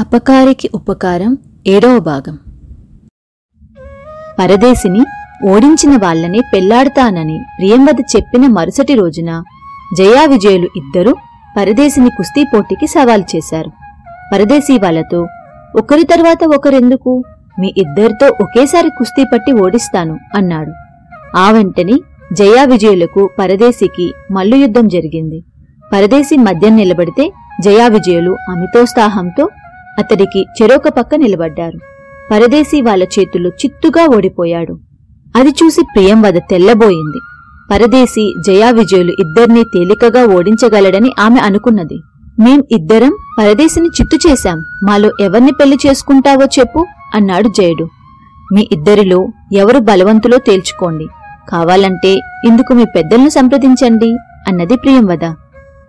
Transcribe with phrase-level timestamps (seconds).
[0.00, 2.38] అపకారికి ఉపకారం ఏడవ భాగం.
[4.38, 5.04] పరదేశిని
[5.48, 9.42] ఓడించిన వాళ్ళనే పెళ్ళాడతానని ప్రియంవద చెప్పిన మరుసటి రోజున
[9.96, 11.14] జయా విజయులు ఇద్దరూ
[11.56, 13.70] పరదేశిని కుస్తీ పోటీకి సవాల్ చేశారు.
[14.32, 15.28] పరదేశీ వాళ్ళతో
[15.78, 17.24] ఒకరి తర్వాత ఒకరెందుకు?
[17.60, 20.72] మీ ఇద్దరితో ఒకేసారి కుస్తీ పట్టి ఓడిస్తాను అన్నాడు.
[21.36, 21.92] ఆ వెంటనే
[22.36, 25.38] జయా విజయులకు పరదేశికి మల్లు యుద్ధం జరిగింది.
[25.92, 27.32] పరదేశి మధ్య నిలబడితే
[27.62, 29.48] జయా విజయులు అమితోత్సాహంతో
[29.98, 31.78] అతడికి చెరొక పక్క నిలబడ్డారు.
[32.30, 34.74] పరదేశీ వాళ్ళ చేతుల్లో చిత్తుగా ఓడిపోయాడు.
[35.36, 37.20] అది చూసి ప్రియంవద తెల్లబోయింది.
[37.70, 41.98] పరదేశీ జయా విజయులు ఇద్దరినీ తేలికగా ఓడించగలడని ఆమె అనుకున్నది.
[42.40, 44.58] మేం ఇద్దరం పరదేశిని చిత్తు చేశాం.
[44.84, 47.86] మాలో ఎవరిని పెళ్ళి చేసుకుంటావో చెప్పు అన్నాడు జయుడు.
[48.54, 51.06] మీ ఇద్దరిలో ఎవరు బలవంతులో తేల్చుకోండి.
[51.48, 54.16] కావాలంటే ఇందుకు మీ పెద్దలను సంప్రదించండి
[54.48, 55.32] అన్నది ప్రియంవద.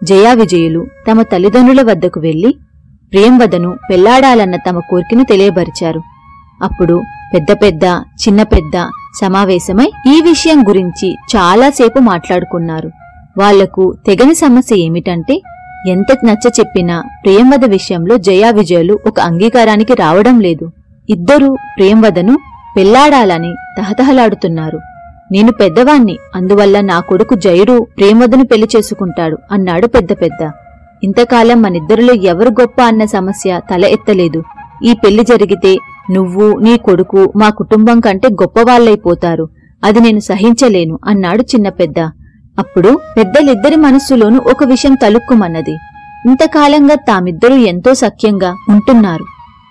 [0.03, 2.55] జయా విజయులు తమ తల్లిదండ్రుల వద్దకు వెళ్ళి
[3.11, 6.01] ప్రియంవదను పెళ్ళాడాలన్న తమ కోరికను తెలియబరిచారు.
[6.63, 7.01] అప్పుడు
[7.33, 7.83] పెద్ద పెద్ద
[8.27, 8.87] చిన్న పెద్ద
[9.21, 12.91] సమావేశమై ఈ విషయం గురించి చాలాసేపు మాట్లాడుకున్నారు.
[13.37, 15.41] వాళ్ళకు తెగని సమస్య ఏమిటంటే
[15.89, 20.71] ఎంత నచ్చ చెప్పినా ప్రియంవద విషయంలో జయా విజయులు ఒక అంగీకారానికి రావడం లేదు.
[21.09, 22.37] ఇద్దరూ ప్రియంవదను
[22.77, 24.79] పెళ్ళాడాలని తహతహలాడుతున్నారు.
[25.31, 30.51] నేను పెద్దవాణ్ణి అందువల్ల నా కొడుకు జయుడు ప్రేమవదను పెళ్ళి చేసుకుంటాడు అన్నాడు పెద్ద పెద్ద.
[31.03, 34.43] ఇంతకాలం మనిద్దరిలో ఎవరు గొప్ప అన్న సమస్య తల ఎత్తలేదు.
[34.83, 35.77] ఈ పెళ్ళి జరిగితే
[36.11, 39.49] నువ్వు నీ కొడుకు మా కుటుంబం కంటే గొప్పవాళ్ళైపోతారు
[39.83, 41.99] అది నేను సహించలేను అన్నాడు చిన్న పెద్ద.
[42.59, 45.75] అప్పుడు పెద్దలిద్దరి మనస్సులోనూ ఒక విషయం తలుక్కుమన్నది.
[46.25, 49.25] ఇంతకాలంగా తామిద్దరూ ఎంతో సఖ్యంగా ఉంటున్నారు.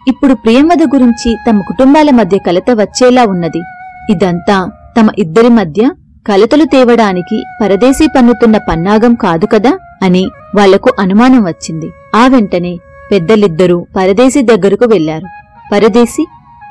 [0.09, 3.63] ఇప్పుడు ప్రియంవద గురించి తమ కుటుంబాల మధ్య కలత వచ్చేలా ఉన్నది.
[4.11, 5.91] ఇదంతా తమ ఇద్దరి మధ్య
[6.27, 10.23] కలతలు తేవడానికి పరదేశీ పన్నుతున్న పన్నాగం కాదు కదా అని
[10.57, 11.91] వాళ్ళకు అనుమానం వచ్చింది.
[12.15, 12.79] ఆ వెంటనే
[13.13, 15.27] పెద్దలిద్దరూ పరదేశీ దగ్గరకు వెళ్ళారు.
[15.73, 16.27] పరదేశి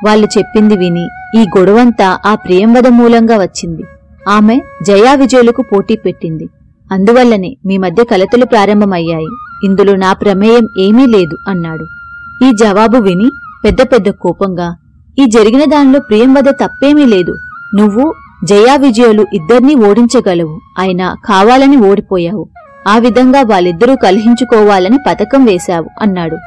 [0.05, 3.83] వాళ్ళు చెప్పింది విని ఈ గొడవంతా ఆ ప్రియంవద మూలంగా వచ్చింది.
[4.29, 6.49] ఆమె జయా విజయులకు పోటీ పెట్టింది.
[6.91, 9.31] అందువల్లనే మీ మధ్య కలతలు ప్రారంభమయ్యాయి.
[9.63, 11.85] ఇందులో నా ప్రమేయం ఏమీ లేదు అన్నాడు.
[12.45, 13.29] ఈ జవాబు విని
[13.65, 14.75] పెద్ద పెద్ద కోపంగా
[15.19, 17.37] ఈ జరిగిన దానిలో ప్రియంవద తప్పేమీ లేదు.
[17.73, 20.59] నువ్వు జయా విజయులు ఇద్దరినీ ఓడించగలవు.
[20.77, 22.47] అయినా కావాలని ఓడిపోయావు.
[22.87, 26.37] ఆ విధంగా వాళ్ళిద్దరూ కలహించుకోవాలని పథకం వేశావు అన్నాడు.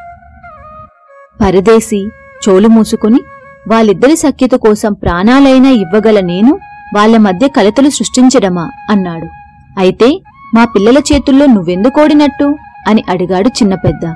[1.40, 2.08] పరదేశి
[2.48, 3.20] చోలు మూసుకుని
[3.68, 6.58] వాళ్ళిద్దరి సఖ్యత కోసం ప్రాణాలైనా ఇవ్వగల నేను
[6.96, 9.26] వాళ్ళ మధ్య కలతలు సృష్టించడమా అన్నాడు.
[9.78, 10.22] అయితే
[10.54, 12.56] మా పిల్లల చేతుల్లో నువ్వెందుకోడినట్టు
[12.88, 14.06] అని అడిగాడు చిన్న పెద్ద.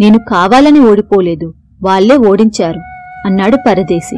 [0.00, 1.54] నేను కావాలని ఓడిపోలేదు.
[1.82, 2.80] వాళ్ళే ఓడించారు
[3.26, 4.16] అన్నాడు పరదేశి.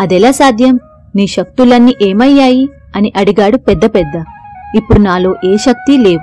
[0.00, 0.78] అదెలా సాధ్యం?
[1.16, 2.68] నీ శక్తులన్నీ ఏమయ్యాయి?
[2.96, 4.24] అని అడిగాడు పెద్ద పెద్ద.
[4.74, 6.20] ఇప్పుడు నాలో ఏ శక్తి లేవు.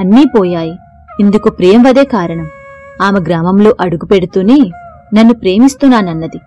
[0.00, 0.72] అన్నీ పోయాయి.
[1.20, 2.46] ఇందుకు ప్రియంవదే కారణం.
[3.02, 4.70] ఆమె గ్రామంలో అడుగు పెడుతూనే
[5.14, 6.40] నన్ను ప్రేమిస్తున్నానన్నది.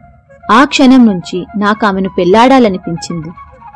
[0.51, 3.27] ఆ క్షణం నుంచి నాకామెను పెళ్ళాడాలనిపించింది.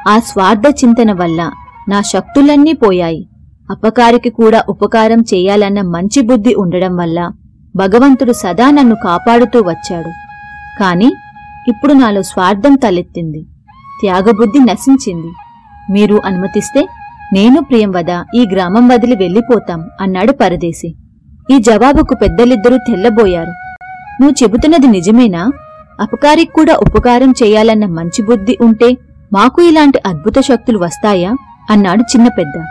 [0.07, 1.51] ఆ స్వార్థ చింతన వల్ల
[1.89, 3.29] నా శక్తులన్నీ పోయాయి.
[3.71, 7.31] అపకారికి కూడా ఉపకారం చేయాలన్న మంచి బుద్ధి ఉండడం వల్ల
[7.75, 10.09] భగవంతుడు సదా నన్ను కాపాడుతూ వచ్చాడు.
[10.79, 11.11] కాని
[11.67, 13.45] ఇప్పుడు నాలో స్వార్థం తలెత్తింది.
[14.01, 15.31] త్యాగబుద్ధి నశించింది.
[15.93, 16.87] మీరు అనుమతిస్తే
[17.33, 20.95] నేను ప్రియం వద ఈ గ్రామం వదిలి వెళ్ళిపోతాం అన్నాడు పరదేశి.
[21.51, 23.53] ఈ జవాబుకు పెద్దలిద్దరూ తెల్లబోయారు.
[24.21, 25.51] నువ్వు చెబుతున్నది నిజమేనా?
[26.01, 28.97] అపకారికి కూడా ఉపకారం చేయాలన్న మంచి బుద్ధి ఉంటే
[29.33, 31.31] మాకు ఇలాంటి అద్భుత శక్తులు వస్తాయా?
[31.69, 32.65] అన్నాడు చిన్న పెద్ద.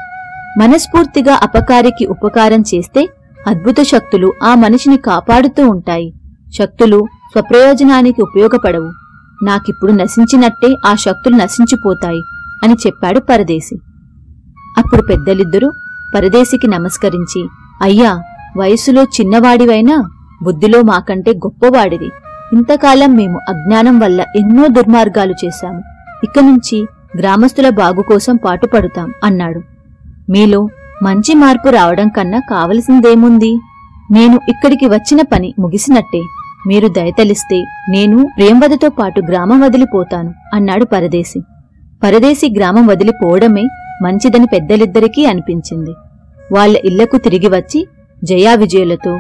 [0.59, 3.09] మనస్ఫూర్తిగా అపకారికి ఉపకారం చేస్తే
[3.49, 6.13] అద్భుత శక్తులు ఆ మనిషిని కాపాడుతూ ఉంటాయి.
[6.59, 9.06] శక్తులు స్వప్రయోజనానికి ఉపయోగపడవు.
[9.43, 12.23] నాకిప్పుడు నశించినట్టే ఆ శక్తులు నశించిపోతాయి
[12.63, 13.77] అని చెప్పాడు పరదేశి.
[14.79, 15.73] అప్పుడు పెద్దలిద్దరూ
[16.15, 17.49] పరదేశికి నమస్కరించి
[17.83, 18.21] అయ్యా
[18.57, 20.09] వయసులో చిన్నవాడివైనా
[20.43, 22.11] బుద్ధిలో మాకంటే గొప్పవాడివి.
[22.53, 25.83] ఇంతకాలం మేము అజ్ఞానం వల్ల ఎన్నో దుర్మార్గాలు చేశాము.
[26.25, 26.87] ఇక నుంచి
[27.19, 29.61] గ్రామస్తుల బాగు కోసం పాటుపడుతాం అన్నాడు.
[30.31, 30.69] మీలో
[31.03, 33.59] మంచి మార్పు రావడం కన్నా కావలసిందేముంది?
[34.11, 36.23] నేను ఇక్కడికి వచ్చిన పని ముగిసినట్టే.
[36.67, 41.41] మీరు దయతలిస్తే నేను ప్రేమవదతో పాటు గ్రామం వదిలిపోతాను అన్నాడు పరదేశి.
[42.03, 43.63] పరదేశి గ్రామం వదిలిపోవడమే
[44.03, 45.91] మంచిదని పెద్దలిద్దరికీ అనిపించింది.
[46.53, 47.87] వాళ్ళ ఇళ్ళకు తిరిగి వచ్చి
[48.25, 49.19] జయా విజయులతో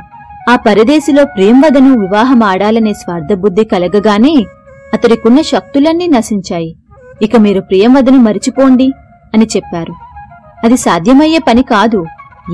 [0.50, 4.46] ఆ పరదేశిలో ప్రేమవదను వివాహమాడాలనే స్వార్థబుద్ధి కలగగానే
[4.94, 6.76] అతడికున్న శక్తులన్నీ నశించాయి.
[7.22, 8.92] ఇక మీరు ప్రియంవదను మరిచిపోండి
[9.34, 9.94] అని చెప్పారు.
[10.64, 12.06] అది సాధ్యమయ్యే పని కాదు.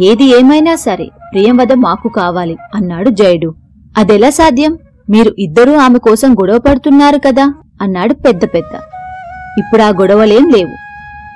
[0.03, 3.55] ఏది ఏమైనా సరే ప్రియంవద మాకు కావాలి అన్నాడు జయుడు.
[3.97, 4.79] అదెలా సాధ్యం?
[5.11, 8.73] మీరు ఇద్దరూ ఆమె కోసం గొడవ పడుతున్నారు కదా అన్నాడు పెద్ద పెద్ద.
[9.59, 10.75] ఇప్పుడా గొడవలేం లేవు.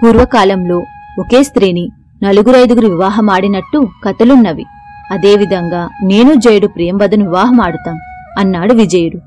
[0.03, 0.83] పూర్వకాలంలో
[1.19, 1.89] ఒకే స్త్రీని
[2.23, 4.65] నలుగురైదుగురు వివాహమాడినట్టు కథలున్నవి.
[5.11, 7.99] అదేవిధంగా నేను జయుడు ప్రియంవదను వివాహమాడుతాం
[8.39, 9.19] అన్నాడు విజయుడు.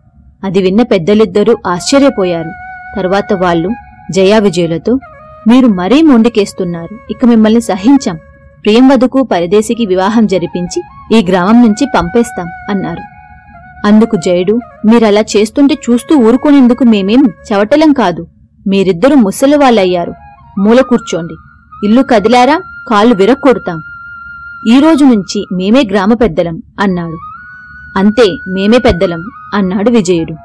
[0.44, 2.50] అది విన్న పెద్దలిద్దరూ ఆశ్చర్యపోయారు.
[2.96, 3.70] తర్వాత వాళ్ళు
[4.12, 5.00] జయా విజయులతో
[5.48, 8.16] మీరు మరీ మొండికేస్తున్నారు ఇక మిమ్మల్ని సహించాం.
[8.66, 10.82] ప్రియంవదకు పరదేశికి వివాహం జరిపించి
[11.18, 13.09] ఈ గ్రామం నుంచి పంపేస్తాం అన్నారు.
[13.86, 18.28] అందుకు జయుడు మీరలా చేస్తుంటే చూస్తూ ఊరుకునేందుకు మేమేం చవటలం కాదు.
[18.68, 20.14] మీరిద్దరూ ముసలివాళ్ళయ్యారు.
[20.58, 21.34] మూల కూర్చోండి.
[21.88, 22.62] ఇల్లు కదిలారా?
[22.90, 23.82] కాళ్ళు విరక్కొడతాం.
[24.68, 27.18] ఈ రోజు నుంచి మేమే గ్రామ పెద్దలం అన్నాడు.
[27.98, 29.24] అంతే మేమే పెద్దలం
[29.54, 30.36] అన్నాడు విజయుడు.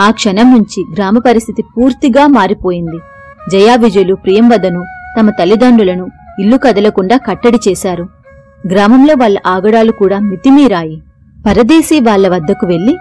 [0.00, 2.98] ఆ క్షణం నుంచి గ్రామ పరిస్థితి పూర్తిగా మారిపోయింది.
[3.50, 4.84] జయా విజయులు ప్రియంవదను
[5.20, 6.06] తమ తల్లిదండ్రులను
[6.40, 8.08] ఇల్లు కదలకుండా కట్టడి చేశారు.
[8.72, 11.02] గ్రామంలో వాళ్ళ ఆగడాలు కూడా మితిమీరాయి.
[11.46, 12.96] పరదేశీ వాళ్ళ వద్దకు వెళ్ళి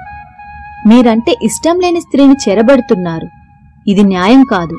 [0.88, 3.28] మీరంటే ఇష్టం లేని స్త్రీని చెరబడుతున్నారు.
[3.88, 4.78] ఇది న్యాయం కాదు.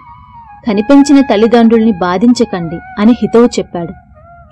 [0.68, 3.92] కనిపించిన తల్లిదండ్రుల్ని బాధించకండి అని హితవు చెప్పాడు.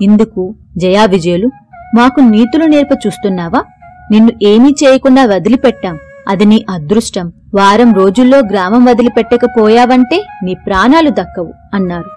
[0.05, 1.51] ఇందుకు జయా విజయులు
[1.95, 3.65] మాకు నీతులు నేర్ప చూస్తున్నావా?
[4.13, 5.99] నిన్ను ఏమీ చేయకుండా వదిలిపెట్టాం.
[6.29, 7.33] అది నీ అదృష్టం.
[7.55, 12.11] వారం రోజుల్లో గ్రామం వదిలిపెట్టకపోయావంటే నీ ప్రాణాలు దక్కవు అన్నారు.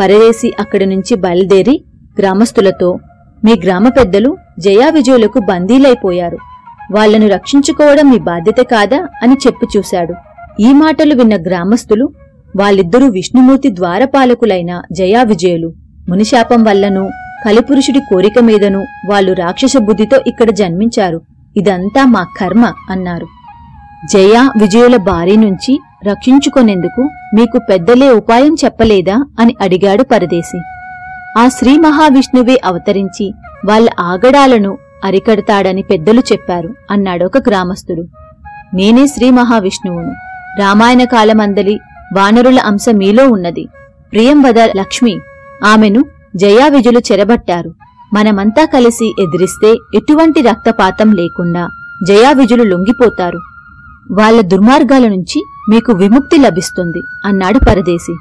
[0.00, 1.84] పరదేశి అక్కడి నుంచి బయలుదేరి
[2.18, 2.98] గ్రామస్తులతో
[3.44, 6.38] మీ గ్రామ పెద్దలు జయా విజయులకు బందీలైపోయారు.
[6.92, 10.14] వాళ్ళను రక్షించుకోవడం మీ బాధ్యత కాదా అని చెప్పు చూశాడు.
[10.60, 12.06] ఈ మాటలు విన్న గ్రామస్థులు
[12.56, 15.72] వాళ్ళిద్దరూ విష్ణుమూర్తి ద్వారపాలకులైన జయా విజయులు
[16.08, 17.04] మునిశాపం వల్లనూ
[17.44, 21.20] కలిపురుషుడి కోరిక మీదనూ వాళ్ళు రాక్షస బుద్ధితో ఇక్కడ జన్మించారు.
[21.56, 23.26] ఇదంతా మా కర్మ అన్నారు.
[24.12, 27.02] జయా విజయుల భార్య నుంచి రక్షించుకొనేందుకు
[27.34, 30.58] మీకు పెద్దలే ఉపాయం చెప్పలేదా అని అడిగాడు పరదేశి.
[31.38, 33.34] ఆ శ్రీ మహావిష్ణువే అవతరించి
[33.66, 38.04] వాళ్ళ ఆగడాలను అరికడతాడని పెద్దలు చెప్పారు అన్నాడొక గ్రామస్థుడు.
[38.74, 40.14] నేనే శ్రీ మహావిష్ణువును.
[40.58, 41.80] రామాయణ కాలమందలి
[42.16, 43.68] వానరుల అంశ మీలో ఉన్నది.
[44.12, 45.20] ప్రియంవద లక్ష్మి
[45.64, 46.04] ఆమెను
[46.36, 47.74] జయా విజులు చెరబట్టారు.
[48.14, 51.68] మనమంతా కలిసి ఎదిరిస్తే ఎటువంటి రక్తపాతం లేకుండా
[52.06, 53.38] జయా విజులు లొంగిపోతారు.
[54.12, 58.14] వాళ్ళ దుర్మార్గాల నుంచి మీకు విముక్తి లభిస్తుంది అన్నాడు పరదేశి.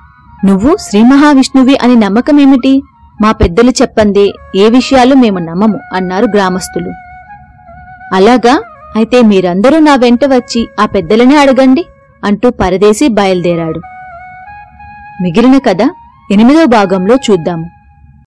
[0.48, 2.82] నువ్వు శ్రీ మహావిష్ణువి అని నమ్మకమేమిటి?
[3.22, 6.92] మా పెద్దలు చెప్పందే ఏ విషయాలు మేము నమ్మము అన్నారు గ్రామస్తులు.
[8.16, 8.62] అలాగా?
[8.96, 11.86] అయితే మీరందరూ నా వెంట వచ్చి ఆ పెద్దలనే అడగండి
[12.24, 13.82] అంటూ పరదేశి బయలుదేరాడు.
[15.22, 15.82] మిగిలిన కథ
[16.32, 17.79] ఎనిమిదో భాగంలో చూద్దాము.